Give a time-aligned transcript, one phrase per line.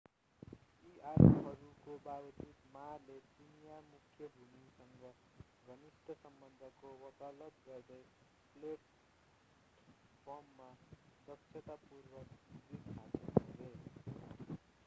[0.83, 5.03] यी आरोपहरूको बावजुद ma ले चिनियाँ मुख्य भूमिसँग
[5.67, 7.99] घनिष्ट सम्बन्धको वकालत गर्दै
[8.55, 8.89] प्लेटफर्ममा
[11.27, 13.71] दक्षतापूर्वक जित हासिल गरे